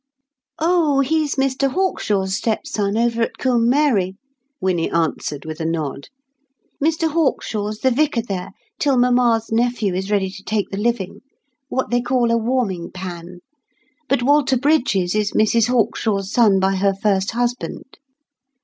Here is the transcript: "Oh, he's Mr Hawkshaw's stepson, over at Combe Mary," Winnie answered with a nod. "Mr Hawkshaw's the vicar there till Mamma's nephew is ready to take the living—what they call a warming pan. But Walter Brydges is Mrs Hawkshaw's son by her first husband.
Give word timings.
"Oh, 0.57 1.01
he's 1.01 1.35
Mr 1.35 1.69
Hawkshaw's 1.69 2.33
stepson, 2.35 2.97
over 2.97 3.21
at 3.21 3.37
Combe 3.37 3.69
Mary," 3.69 4.15
Winnie 4.59 4.89
answered 4.89 5.45
with 5.45 5.59
a 5.59 5.63
nod. 5.65 6.07
"Mr 6.83 7.11
Hawkshaw's 7.11 7.81
the 7.81 7.91
vicar 7.91 8.23
there 8.23 8.49
till 8.79 8.97
Mamma's 8.97 9.51
nephew 9.51 9.93
is 9.93 10.09
ready 10.09 10.31
to 10.31 10.41
take 10.43 10.71
the 10.71 10.77
living—what 10.77 11.91
they 11.91 12.01
call 12.01 12.31
a 12.31 12.35
warming 12.39 12.89
pan. 12.89 13.41
But 14.09 14.23
Walter 14.23 14.57
Brydges 14.57 15.13
is 15.13 15.33
Mrs 15.33 15.67
Hawkshaw's 15.67 16.31
son 16.33 16.59
by 16.59 16.77
her 16.77 16.95
first 16.95 17.29
husband. 17.29 17.99